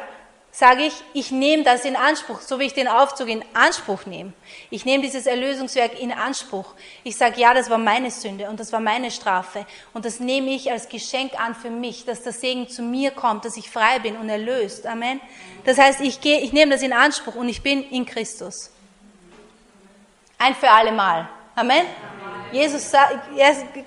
[0.53, 4.33] sage ich, ich nehme das in Anspruch, so wie ich den Aufzug in Anspruch nehme.
[4.69, 6.75] Ich nehme dieses Erlösungswerk in Anspruch.
[7.03, 9.65] Ich sage, ja, das war meine Sünde und das war meine Strafe.
[9.93, 13.45] Und das nehme ich als Geschenk an für mich, dass der Segen zu mir kommt,
[13.45, 14.85] dass ich frei bin und erlöst.
[14.85, 15.19] Amen.
[15.65, 18.72] Das heißt, ich gehe, ich nehme das in Anspruch und ich bin in Christus.
[20.43, 21.29] Ein für alle Mal.
[21.55, 21.85] Amen.
[22.51, 23.17] Jesus sagt,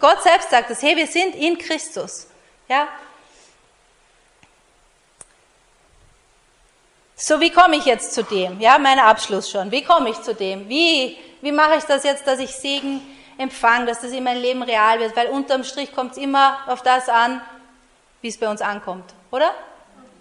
[0.01, 2.29] Gott selbst sagt das, hey, wir sind in Christus.
[2.67, 2.89] Ja?
[7.15, 8.59] So, wie komme ich jetzt zu dem?
[8.59, 9.71] Ja, mein Abschluss schon.
[9.71, 10.67] Wie komme ich zu dem?
[10.67, 13.03] Wie, wie mache ich das jetzt, dass ich Segen
[13.37, 15.15] empfange, dass das in mein Leben real wird?
[15.15, 17.43] Weil unterm Strich kommt es immer auf das an,
[18.23, 19.55] wie es bei uns ankommt, oder?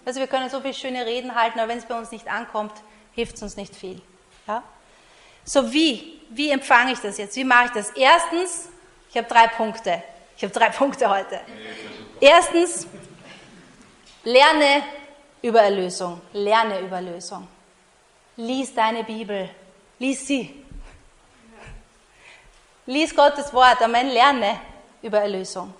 [0.04, 2.72] Also wir können so viele schöne Reden halten, aber wenn es bei uns nicht ankommt,
[3.12, 4.02] hilft es uns nicht viel.
[4.46, 4.62] Ja?
[5.42, 6.15] So wie?
[6.30, 7.36] Wie empfange ich das jetzt?
[7.36, 7.90] Wie mache ich das?
[7.90, 8.68] Erstens,
[9.10, 10.02] ich habe drei Punkte.
[10.36, 11.40] Ich habe drei Punkte heute.
[12.20, 12.86] Erstens,
[14.24, 14.82] lerne
[15.42, 16.20] über Erlösung.
[16.32, 17.46] Lerne über Erlösung.
[18.36, 19.48] Lies deine Bibel.
[19.98, 20.64] Lies sie.
[22.86, 23.80] Lies Gottes Wort.
[23.82, 24.08] Amen.
[24.08, 24.60] Lerne
[25.02, 25.72] über Erlösung.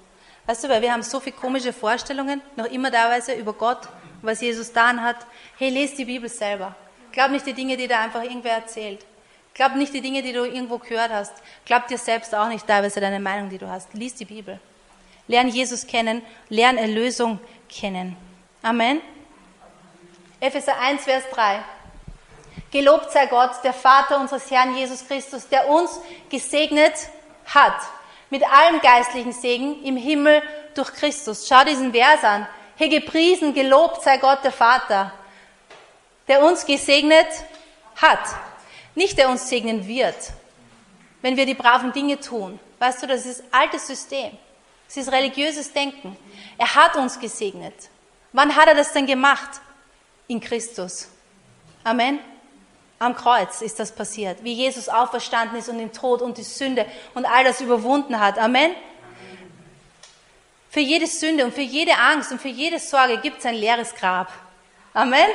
[0.46, 3.88] Weißt du, weil wir haben so viele komische Vorstellungen, noch immer teilweise über Gott,
[4.22, 5.16] was Jesus getan hat.
[5.58, 6.74] Hey, lese die Bibel selber.
[7.10, 9.04] Glaub nicht die Dinge, die da einfach irgendwer erzählt.
[9.56, 11.32] Glaub nicht die Dinge, die du irgendwo gehört hast.
[11.64, 13.94] Glaub dir selbst auch nicht teilweise deine Meinung, die du hast.
[13.94, 14.60] Lies die Bibel.
[15.28, 18.18] Lern Jesus kennen, lern Erlösung kennen.
[18.62, 19.00] Amen.
[20.40, 21.64] Epheser 1, Vers 3.
[22.70, 26.92] Gelobt sei Gott, der Vater unseres Herrn Jesus Christus, der uns gesegnet
[27.46, 27.80] hat
[28.28, 30.42] mit allem geistlichen Segen im Himmel
[30.74, 31.48] durch Christus.
[31.48, 32.46] Schau diesen Vers an.
[32.76, 35.12] Hey, gepriesen, gelobt sei Gott, der Vater,
[36.28, 37.26] der uns gesegnet
[37.96, 38.20] hat.
[38.96, 40.16] Nicht der uns segnen wird,
[41.22, 42.58] wenn wir die braven Dinge tun.
[42.80, 44.36] Weißt du, das ist altes System.
[44.88, 46.16] Das ist religiöses Denken.
[46.58, 47.74] Er hat uns gesegnet.
[48.32, 49.60] Wann hat er das denn gemacht?
[50.28, 51.08] In Christus.
[51.84, 52.18] Amen.
[52.98, 56.86] Am Kreuz ist das passiert, wie Jesus auferstanden ist und den Tod und die Sünde
[57.14, 58.38] und all das überwunden hat.
[58.38, 58.74] Amen.
[60.70, 63.94] Für jede Sünde und für jede Angst und für jede Sorge gibt es ein leeres
[63.94, 64.32] Grab.
[64.94, 65.28] Amen.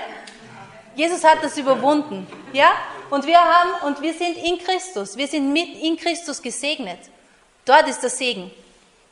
[0.96, 2.28] Jesus hat das überwunden.
[2.54, 2.72] Ja?
[3.10, 5.18] Und wir haben, und wir sind in Christus.
[5.18, 7.00] Wir sind mit in Christus gesegnet.
[7.66, 8.52] Dort ist der Segen.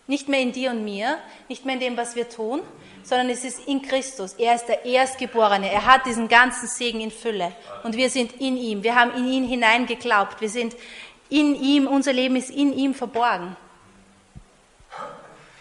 [0.07, 2.61] Nicht mehr in dir und mir, nicht mehr in dem, was wir tun,
[3.03, 4.33] sondern es ist in Christus.
[4.33, 5.71] Er ist der Erstgeborene.
[5.71, 7.53] Er hat diesen ganzen Segen in Fülle.
[7.83, 8.83] Und wir sind in ihm.
[8.83, 10.41] Wir haben in ihn hineingeglaubt.
[10.41, 10.75] Wir sind
[11.29, 11.87] in ihm.
[11.87, 13.55] Unser Leben ist in ihm verborgen.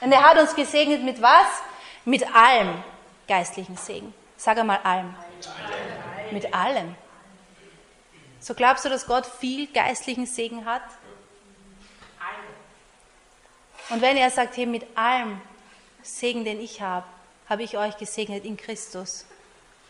[0.01, 1.47] Und er hat uns gesegnet mit was?
[2.05, 2.83] Mit allem
[3.27, 4.15] geistlichen Segen.
[4.37, 5.15] Sag einmal allem.
[6.33, 6.95] Mit allem.
[8.41, 10.83] So glaubst du, dass Gott viel geistlichen Segen hat?
[13.91, 15.41] Und wenn er sagt, hey, mit allem
[16.03, 17.07] Segen, den ich habe,
[17.49, 19.25] habe ich euch gesegnet in Christus.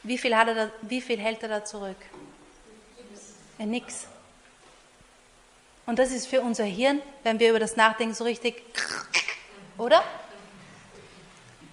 [0.02, 1.96] Wie viel, hat er da, wie viel hält er da zurück?
[3.58, 4.06] Ja, nix.
[5.86, 8.62] Und das ist für unser Hirn, wenn wir über das nachdenken, so richtig,
[9.76, 10.04] oder?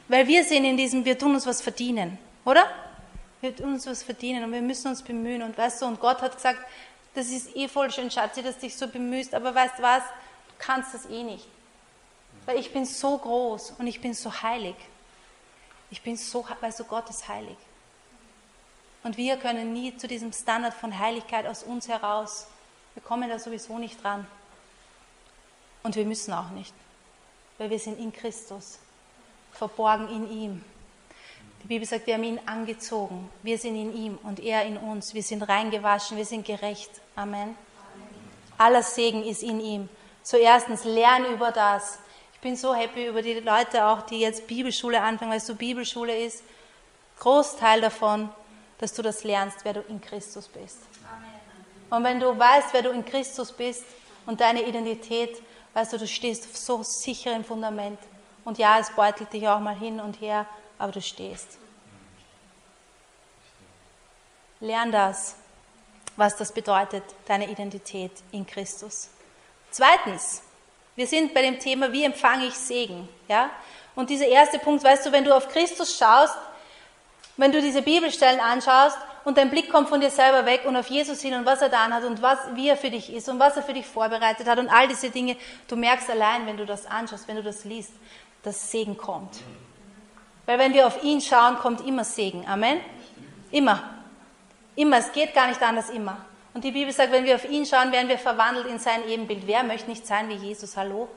[0.08, 2.65] Weil wir sehen in diesem, wir tun uns was verdienen, oder?
[3.41, 5.43] Wir tun uns was verdienen und wir müssen uns bemühen.
[5.43, 6.60] Und weißt du, und Gott hat gesagt,
[7.13, 10.04] das ist eh voll schön, Schatzi, dass du dich so bemühst, aber weißt du was,
[10.04, 11.48] du kannst das eh nicht.
[12.45, 14.76] Weil ich bin so groß und ich bin so heilig.
[15.89, 17.58] Ich bin so, weißt du, Gott ist heilig.
[19.04, 22.48] Und wir können nie zu diesem Standard von Heiligkeit aus uns heraus.
[22.95, 24.26] Wir kommen da sowieso nicht dran.
[25.84, 26.74] Und wir müssen auch nicht,
[27.60, 28.80] weil wir sind in Christus,
[29.52, 30.65] verborgen in ihm.
[31.65, 33.30] Die Bibel sagt, wir haben ihn angezogen.
[33.41, 35.15] Wir sind in ihm und er in uns.
[35.15, 36.91] Wir sind reingewaschen, wir sind gerecht.
[37.15, 37.41] Amen.
[37.41, 37.56] Amen.
[38.58, 39.89] Aller Segen ist in ihm.
[40.21, 41.99] Zuerstens, lern über das
[42.45, 46.15] bin so happy über die Leute auch, die jetzt Bibelschule anfangen, weil es so Bibelschule
[46.15, 46.43] ist.
[47.17, 48.30] Großteil davon,
[48.78, 50.78] dass du das lernst, wer du in Christus bist.
[51.89, 53.84] Und wenn du weißt, wer du in Christus bist
[54.28, 55.41] und deine Identität,
[55.73, 57.97] weißt du, du stehst auf so sicheren Fundament.
[58.43, 60.45] Und ja, es beutelt dich auch mal hin und her,
[60.78, 61.58] aber du stehst.
[64.60, 65.36] Lern das,
[66.16, 69.10] was das bedeutet, deine Identität in Christus.
[69.72, 70.42] Zweitens,
[70.96, 73.10] wir sind bei dem Thema, wie empfange ich Segen?
[73.28, 73.50] Ja?
[73.96, 76.38] Und dieser erste Punkt, weißt du, wenn du auf Christus schaust,
[77.38, 80.88] wenn du diese Bibelstellen anschaust und dein Blick kommt von dir selber weg und auf
[80.88, 83.40] Jesus hin und was er dann hat und was, wie er für dich ist und
[83.40, 85.36] was er für dich vorbereitet hat und all diese Dinge,
[85.68, 87.92] du merkst allein, wenn du das anschaust, wenn du das liest,
[88.44, 89.42] dass Segen kommt.
[90.46, 92.46] Weil wenn wir auf ihn schauen, kommt immer Segen.
[92.48, 92.80] Amen?
[93.52, 93.84] Immer.
[94.76, 94.98] Immer.
[94.98, 96.18] Es geht gar nicht anders immer.
[96.54, 99.46] Und die Bibel sagt, wenn wir auf ihn schauen, werden wir verwandelt in sein Ebenbild.
[99.46, 100.78] Wer möchte nicht sein wie Jesus?
[100.78, 101.10] Hallo?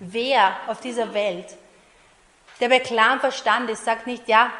[0.00, 1.56] Wer auf dieser Welt,
[2.60, 4.52] der bei klarem Verstand ist, sagt nicht, ja,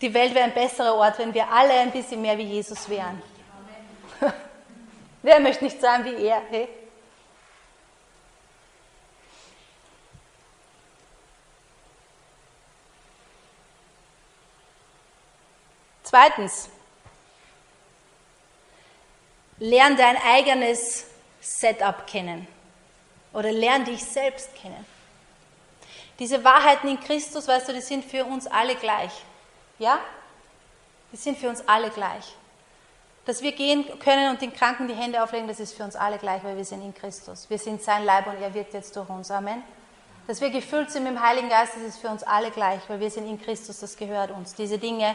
[0.00, 3.22] die Welt wäre ein besserer Ort, wenn wir alle ein bisschen mehr wie Jesus wären.
[5.22, 6.42] Wer möchte nicht sein wie er?
[6.50, 6.68] Hey?
[16.08, 16.70] Zweitens,
[19.58, 21.04] Lern dein eigenes
[21.38, 22.46] Setup kennen
[23.34, 24.86] oder lern dich selbst kennen.
[26.18, 29.10] Diese Wahrheiten in Christus, weißt du, die sind für uns alle gleich.
[29.78, 30.00] Ja?
[31.12, 32.24] Die sind für uns alle gleich.
[33.26, 36.16] Dass wir gehen können und den Kranken die Hände auflegen, das ist für uns alle
[36.16, 37.50] gleich, weil wir sind in Christus.
[37.50, 39.30] Wir sind sein Leib und er wirkt jetzt durch uns.
[39.30, 39.62] Amen.
[40.26, 42.98] Dass wir gefüllt sind mit dem Heiligen Geist, das ist für uns alle gleich, weil
[42.98, 44.54] wir sind in Christus, das gehört uns.
[44.54, 45.14] Diese Dinge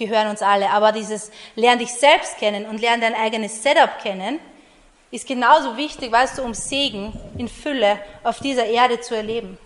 [0.00, 0.70] gehören uns alle.
[0.70, 4.40] Aber dieses Lern dich selbst kennen und lern dein eigenes Setup kennen,
[5.12, 9.58] ist genauso wichtig, weißt du, um Segen in Fülle auf dieser Erde zu erleben.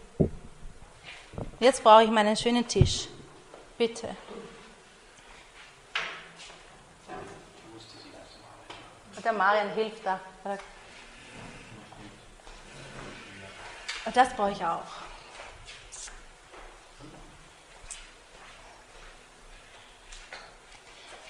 [1.61, 3.09] Jetzt brauche ich meinen schönen Tisch.
[3.79, 4.09] Bitte.
[9.25, 10.20] Der Marian hilft da.
[14.05, 15.03] Und das brauche ich auch.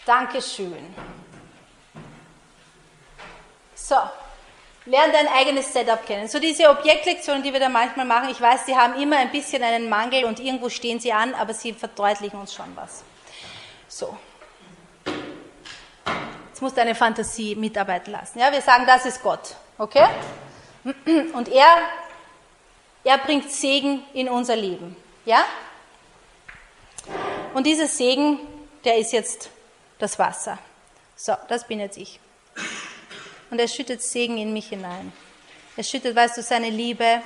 [0.07, 0.95] Dankeschön.
[3.75, 3.97] So,
[4.87, 6.29] lern dein eigenes Setup kennen.
[6.29, 9.63] So diese Objektlektionen, die wir da manchmal machen, ich weiß, sie haben immer ein bisschen
[9.63, 13.03] einen Mangel und irgendwo stehen sie an, aber sie verdeutlichen uns schon was.
[13.89, 14.17] So.
[16.49, 18.39] Jetzt muss deine Fantasie mitarbeiten lassen.
[18.39, 19.57] Ja, wir sagen, das ist Gott.
[19.79, 20.07] Okay?
[21.33, 21.79] Und er,
[23.05, 24.97] er bringt Segen in unser Leben.
[25.25, 25.45] Ja?
[27.55, 28.39] Und dieser Segen,
[28.85, 29.51] der ist jetzt
[29.99, 30.59] das Wasser.
[31.17, 32.21] So, das bin jetzt ich.
[33.51, 35.13] Und er schüttet Segen in mich hinein.
[35.77, 37.23] Er schüttet, weißt du, seine Liebe,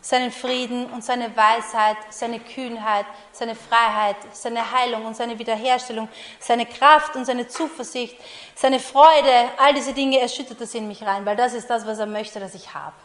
[0.00, 6.66] seinen Frieden und seine Weisheit, seine Kühnheit, seine Freiheit, seine Heilung und seine Wiederherstellung, seine
[6.66, 8.16] Kraft und seine Zuversicht,
[8.54, 11.86] seine Freude, all diese Dinge, er schüttet das in mich rein, weil das ist das,
[11.86, 12.96] was er möchte, dass ich habe.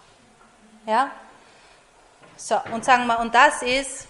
[0.85, 1.11] Ja?
[2.37, 4.07] So, und sagen wir, und das ist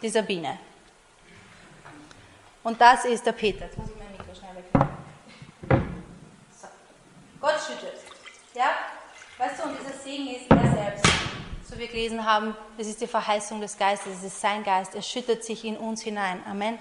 [0.00, 0.58] die Sabine.
[2.62, 3.64] Und das ist der Peter.
[3.64, 6.04] Jetzt muss ich mein Mikro schnell wegnehmen.
[6.50, 6.68] So.
[7.40, 7.98] Gott schüttet.
[8.54, 8.70] Ja?
[9.38, 11.06] Weißt du, und dieser Segen ist er selbst.
[11.68, 15.02] So wir gelesen haben, es ist die Verheißung des Geistes, es ist sein Geist, er
[15.02, 16.40] schüttet sich in uns hinein.
[16.46, 16.78] Amen.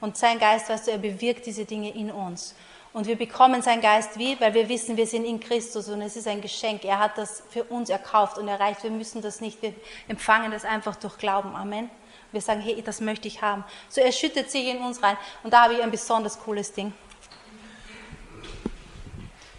[0.00, 2.54] Und sein Geist, weißt du, er bewirkt diese Dinge in uns.
[2.92, 4.40] Und wir bekommen seinen Geist wie?
[4.40, 6.84] Weil wir wissen, wir sind in Christus und es ist ein Geschenk.
[6.84, 8.82] Er hat das für uns erkauft und erreicht.
[8.82, 9.74] Wir müssen das nicht, wir
[10.08, 11.54] empfangen das einfach durch Glauben.
[11.54, 11.88] Amen.
[12.32, 13.64] Wir sagen, hey, das möchte ich haben.
[13.88, 15.16] So, er schüttet sich in uns rein.
[15.42, 16.92] Und da habe ich ein besonders cooles Ding.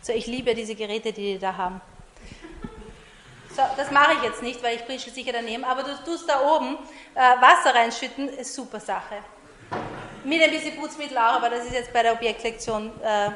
[0.01, 1.81] So, ich liebe diese Geräte, die die da haben.
[3.55, 6.39] So, das mache ich jetzt nicht, weil ich prischel sicher daneben, aber du tust da
[6.41, 6.77] oben
[7.13, 9.15] äh, Wasser reinschütten, ist super Sache.
[10.23, 13.31] Mit ein bisschen Putzmittel auch, aber das ist jetzt bei der Objektlektion, äh,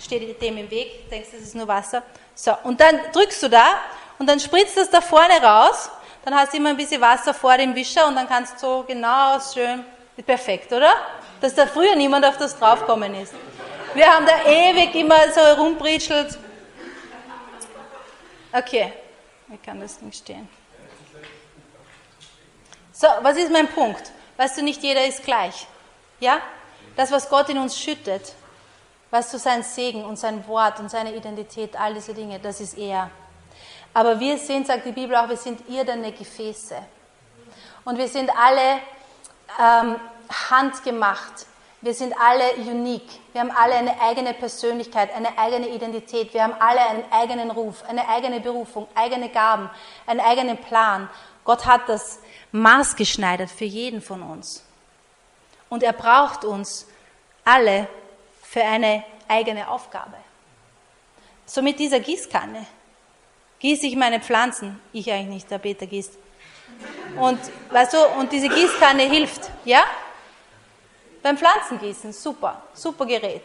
[0.00, 2.02] steht dem im Weg, denkst, das ist nur Wasser.
[2.34, 3.80] So, und dann drückst du da
[4.18, 5.90] und dann spritzt das da vorne raus,
[6.24, 8.84] dann hast du immer ein bisschen Wasser vor dem Wischer und dann kannst du so
[8.86, 9.84] genau schön,
[10.26, 10.92] perfekt, oder?
[11.40, 13.34] Dass da früher niemand auf das draufgekommen ist.
[13.94, 16.38] Wir haben da ewig immer so herumbritschelt.
[18.52, 18.92] Okay,
[19.52, 20.48] ich kann das nicht stehen.
[22.92, 24.12] So, was ist mein Punkt?
[24.36, 25.66] Weißt du, nicht jeder ist gleich.
[26.18, 26.40] Ja?
[26.96, 28.34] Das, was Gott in uns schüttet,
[29.10, 32.76] weißt du, sein Segen und sein Wort und seine Identität, all diese Dinge, das ist
[32.76, 33.10] er.
[33.92, 36.76] Aber wir sind, sagt die Bibel auch, wir sind irdene Gefäße.
[37.84, 38.80] Und wir sind alle
[39.58, 39.96] ähm,
[40.50, 41.46] handgemacht.
[41.80, 43.08] Wir sind alle unique.
[43.32, 46.34] Wir haben alle eine eigene Persönlichkeit, eine eigene Identität.
[46.34, 49.70] Wir haben alle einen eigenen Ruf, eine eigene Berufung, eigene Gaben,
[50.06, 51.08] einen eigenen Plan.
[51.44, 52.18] Gott hat das
[52.52, 54.62] maßgeschneidert für jeden von uns.
[55.70, 56.86] Und er braucht uns
[57.44, 57.88] alle
[58.42, 60.16] für eine eigene Aufgabe.
[61.46, 62.66] So mit dieser Gießkanne
[63.60, 64.80] gieße ich meine Pflanzen.
[64.92, 66.18] Ich eigentlich nicht, der Peter gießt.
[67.20, 67.38] Und,
[67.70, 69.82] weißt du, und diese Gießkanne hilft, ja?
[71.22, 73.42] Beim Pflanzengießen, super, super Gerät.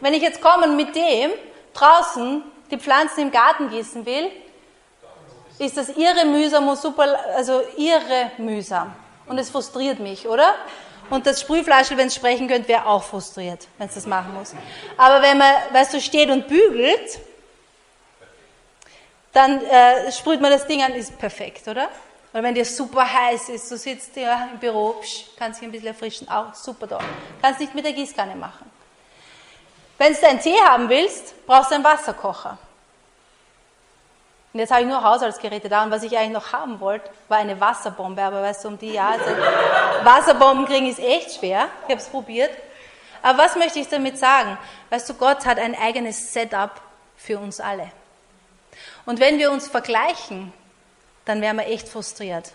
[0.00, 1.30] Wenn ich jetzt komme mit dem
[1.72, 4.30] draußen die Pflanzen im Garten gießen will,
[5.58, 8.94] ist das irre mühsam und super, also irre mühsam.
[9.26, 10.54] Und es frustriert mich, oder?
[11.08, 14.54] Und das Sprühfleischl, wenn es sprechen könnte, wäre auch frustriert, wenn es das machen muss.
[14.98, 17.20] Aber wenn man, weißt du, steht und bügelt,
[19.36, 21.90] dann äh, sprüht man das Ding an, ist perfekt, oder?
[22.32, 25.72] Oder wenn dir super heiß ist, du sitzt ja im Büro, psch, kannst dich ein
[25.72, 27.04] bisschen erfrischen, auch super toll.
[27.42, 28.70] Kannst nicht mit der Gießkanne machen.
[29.98, 32.56] Wenn du einen Tee haben willst, brauchst du einen Wasserkocher.
[34.54, 37.36] Und jetzt habe ich nur Haushaltsgeräte da und was ich eigentlich noch haben wollte, war
[37.36, 38.22] eine Wasserbombe.
[38.22, 39.36] Aber weißt du, um die Jahreszeit,
[40.02, 41.68] Wasserbomben kriegen ist echt schwer.
[41.82, 42.50] Ich habe es probiert.
[43.20, 44.56] Aber was möchte ich damit sagen?
[44.88, 46.70] Weißt du, Gott hat ein eigenes Setup
[47.18, 47.90] für uns alle.
[49.04, 50.52] Und wenn wir uns vergleichen,
[51.24, 52.52] dann wären wir echt frustriert.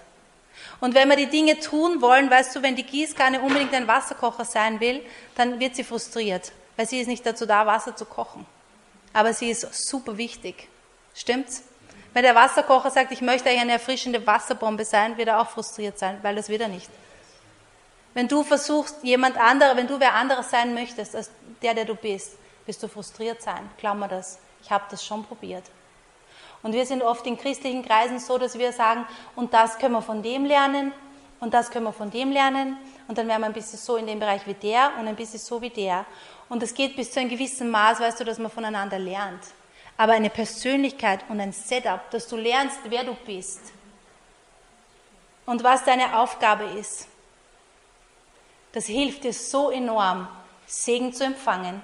[0.79, 4.45] Und wenn wir die Dinge tun wollen, weißt du, wenn die Gießkanne unbedingt ein Wasserkocher
[4.45, 5.03] sein will,
[5.35, 8.45] dann wird sie frustriert, weil sie ist nicht dazu da, Wasser zu kochen.
[9.13, 10.67] Aber sie ist super wichtig.
[11.13, 11.63] Stimmt's?
[12.13, 16.19] Wenn der Wasserkocher sagt, ich möchte eine erfrischende Wasserbombe sein, wird er auch frustriert sein,
[16.21, 16.89] weil das wird er nicht.
[18.13, 21.31] Wenn du versuchst, jemand anderer, wenn du wer anderes sein möchtest als
[21.61, 22.33] der, der du bist,
[22.65, 23.69] wirst du frustriert sein.
[23.77, 24.39] Glaub mir das.
[24.61, 25.63] Ich habe das schon probiert.
[26.63, 30.01] Und wir sind oft in christlichen Kreisen so, dass wir sagen, und das können wir
[30.01, 30.91] von dem lernen,
[31.39, 34.05] und das können wir von dem lernen, und dann werden wir ein bisschen so in
[34.05, 36.05] dem Bereich wie der und ein bisschen so wie der.
[36.49, 39.41] Und es geht bis zu einem gewissen Maß, weißt du, dass man voneinander lernt
[40.01, 43.61] aber eine Persönlichkeit und ein Setup, dass du lernst, wer du bist
[45.45, 47.07] und was deine Aufgabe ist.
[48.71, 50.27] Das hilft dir so enorm,
[50.65, 51.83] Segen zu empfangen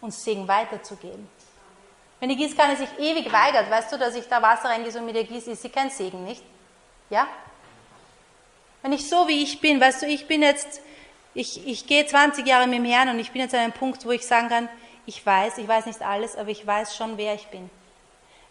[0.00, 1.28] und Segen weiterzugeben.
[2.22, 5.16] Wenn die Gießkanne sich ewig weigert, weißt du, dass ich da Wasser reingieße und mit
[5.16, 6.40] ihr gieße, ist sie kein Segen, nicht?
[7.10, 7.26] Ja?
[8.80, 10.82] Wenn ich so wie ich bin, weißt du, ich bin jetzt,
[11.34, 14.06] ich, ich gehe 20 Jahre mit dem Herrn und ich bin jetzt an einem Punkt,
[14.06, 14.68] wo ich sagen kann,
[15.04, 17.68] ich weiß, ich weiß nicht alles, aber ich weiß schon, wer ich bin.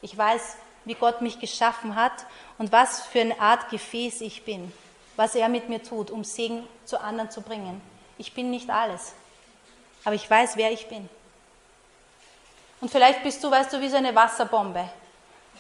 [0.02, 2.26] Ich weiß, wie Gott mich geschaffen hat
[2.58, 4.74] und was für eine Art Gefäß ich bin,
[5.16, 7.82] was er mit mir tut, um Segen zu anderen zu bringen.
[8.18, 9.14] Ich bin nicht alles,
[10.04, 11.08] aber ich weiß, wer ich bin.
[12.82, 14.90] Und vielleicht bist du, weißt du, wie so eine Wasserbombe.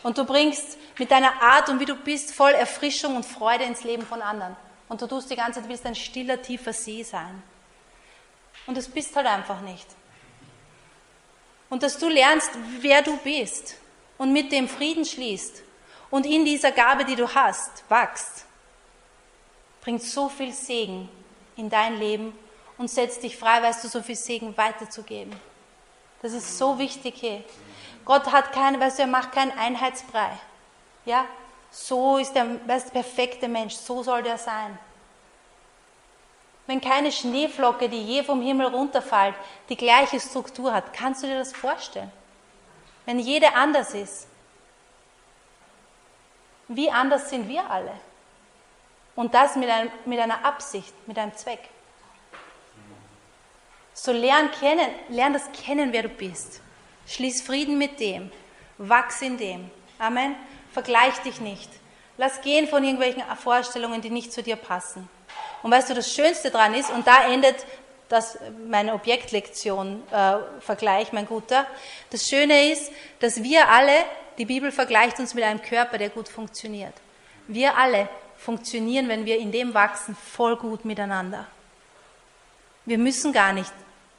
[0.03, 3.84] Und du bringst mit deiner Art und wie du bist voll Erfrischung und Freude ins
[3.84, 4.55] Leben von anderen.
[4.89, 7.41] Und du tust die ganze Zeit, willst ein stiller, tiefer See sein.
[8.65, 9.88] Und das bist halt einfach nicht
[11.72, 12.51] und dass du lernst,
[12.82, 13.78] wer du bist
[14.19, 15.63] und mit dem Frieden schließt
[16.11, 18.45] und in dieser Gabe, die du hast, wachst,
[19.80, 21.09] bringt so viel Segen
[21.55, 22.38] in dein Leben
[22.78, 25.34] und setzt dich frei, weißt du, so viel Segen weiterzugeben.
[26.22, 27.43] Das ist so wichtig hier.
[28.05, 30.32] Gott hat keine, weißt du, er macht keinen Einheitsbrei.
[31.05, 31.26] Ja,
[31.72, 34.78] so ist der, weißt, perfekte Mensch, so soll der sein
[36.72, 39.36] wenn keine Schneeflocke, die je vom Himmel runterfällt,
[39.67, 40.93] die gleiche Struktur hat.
[40.93, 42.11] Kannst du dir das vorstellen?
[43.05, 44.28] Wenn jede anders ist.
[46.69, 47.91] wie anders sind wir alle.
[49.17, 51.59] Und das mit, einem, mit einer Absicht, mit einem Zweck.
[54.04, 56.60] So lern, kennen, lern das kennen, wer du bist.
[57.06, 58.32] Schließ Frieden mit dem.
[58.80, 59.70] Wachs in dem.
[59.99, 60.36] Amen.
[60.72, 61.70] Vergleich dich nicht.
[62.18, 65.08] Lass gehen von irgendwelchen Vorstellungen, die nicht zu dir passen.
[65.62, 67.58] Und weißt du, das Schönste dran ist, und da endet
[68.10, 71.68] das meine Objektlektion-Vergleich, äh, mein Guter.
[72.10, 73.93] Das Schöne ist, dass wir alle,
[74.39, 76.95] die Bibel vergleicht uns mit einem Körper, der gut funktioniert.
[77.47, 81.45] Wir alle funktionieren, wenn wir in dem wachsen, voll gut miteinander.
[82.86, 83.72] Wir müssen gar nicht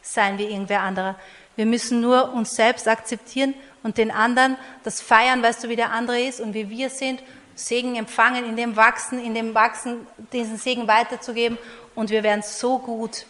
[0.02, 1.16] sein wie irgendwer anderer.
[1.56, 5.92] Wir müssen nur uns selbst akzeptieren und den anderen das feiern, weißt du, wie der
[5.92, 7.22] andere ist und wie wir sind,
[7.54, 11.58] Segen empfangen, in dem Wachsen, in dem Wachsen diesen Segen weiterzugeben
[11.94, 13.26] und wir werden so gut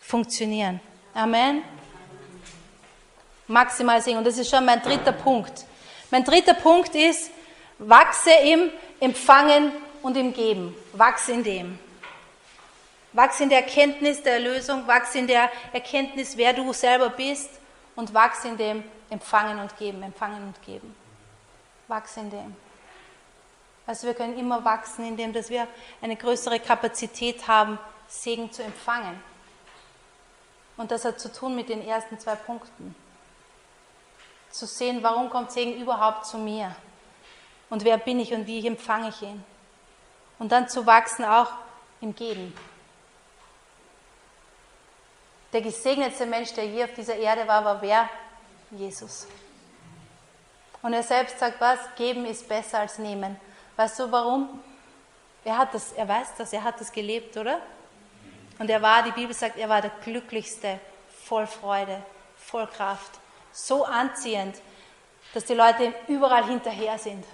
[0.00, 0.80] funktionieren.
[1.14, 1.62] Amen.
[3.46, 4.18] Maximal Segen.
[4.18, 5.66] Und das ist schon mein dritter Punkt.
[6.10, 7.30] Mein dritter Punkt ist,
[7.78, 8.70] wachse im
[9.00, 9.72] Empfangen
[10.02, 10.74] und im Geben.
[10.92, 11.78] Wachse in dem.
[13.12, 17.50] Wachse in der Erkenntnis der Erlösung, wachse in der Erkenntnis, wer du selber bist
[17.94, 20.94] und wachse in dem Empfangen und Geben, Empfangen und Geben.
[21.88, 22.56] Wachse in dem.
[23.86, 25.66] Also wir können immer wachsen, indem dass wir
[26.00, 29.20] eine größere Kapazität haben, Segen zu empfangen.
[30.76, 32.94] Und das hat zu tun mit den ersten zwei Punkten.
[34.50, 36.74] Zu sehen, warum kommt Segen überhaupt zu mir?
[37.68, 39.44] Und wer bin ich und wie empfange ich ihn?
[40.38, 41.52] Und dann zu wachsen auch
[42.00, 42.54] im Geben.
[45.52, 48.08] Der gesegnetste Mensch, der je auf dieser Erde war, war wer?
[48.70, 49.26] Jesus.
[50.80, 51.78] Und er selbst sagt was?
[51.96, 53.38] Geben ist besser als nehmen.
[53.76, 54.60] Weißt du warum?
[55.44, 57.60] Er hat das, er weiß das, er hat das gelebt, oder?
[58.58, 60.78] Und er war, die Bibel sagt, er war der glücklichste,
[61.24, 62.02] voll Freude,
[62.36, 63.18] voll Kraft.
[63.52, 64.60] So anziehend,
[65.34, 67.24] dass die Leute ihm überall hinterher sind.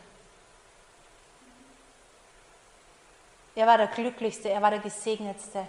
[3.55, 5.67] Er war der glücklichste, er war der gesegnetste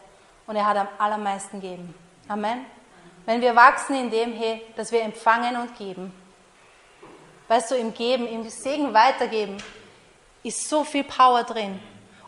[0.47, 1.93] und er hat am allermeisten gegeben.
[2.29, 2.63] Amen.
[3.25, 6.13] Wenn wir wachsen in dem, hey, dass wir empfangen und geben,
[7.47, 9.57] weißt du, im Geben, im Segen weitergeben,
[10.43, 11.79] ist so viel Power drin.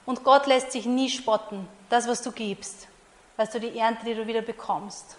[0.08, 2.88] Und Gott lässt sich nie spotten, das, was du gibst.
[3.38, 5.18] Weißt du, die Ernte, die du wieder bekommst,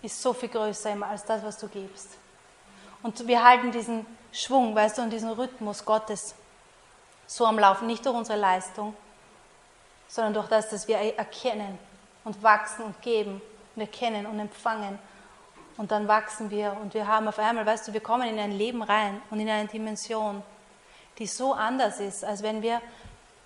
[0.00, 2.16] ist so viel größer als das, was du gibst.
[3.02, 6.36] Und wir halten diesen Schwung, weißt du, und diesen Rhythmus Gottes
[7.26, 8.94] so am Laufen, nicht durch unsere Leistung,
[10.06, 11.76] sondern durch das, dass wir erkennen,
[12.28, 13.40] und wachsen und geben.
[13.74, 14.98] Wir kennen und empfangen.
[15.78, 18.52] Und dann wachsen wir und wir haben auf einmal, weißt du, wir kommen in ein
[18.52, 20.42] Leben rein und in eine Dimension,
[21.18, 22.82] die so anders ist, als wenn wir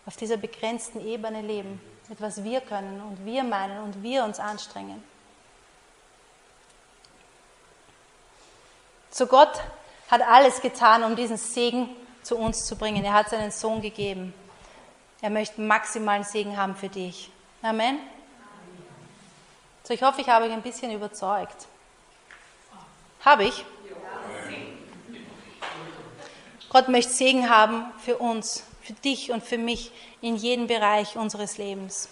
[0.04, 4.40] auf dieser begrenzten Ebene leben, mit was wir können und wir meinen und wir uns
[4.40, 5.04] anstrengen.
[9.10, 9.60] So Gott
[10.10, 11.90] hat alles getan, um diesen Segen
[12.22, 13.04] zu uns zu bringen.
[13.04, 14.34] Er hat seinen Sohn gegeben.
[15.20, 17.30] Er möchte maximalen Segen haben für dich.
[17.62, 18.00] Amen.
[19.84, 21.66] So, ich hoffe, ich habe euch ein bisschen überzeugt.
[23.24, 23.64] Habe ich?
[26.68, 31.58] Gott möchte Segen haben für uns, für dich und für mich in jedem Bereich unseres
[31.58, 32.08] Lebens.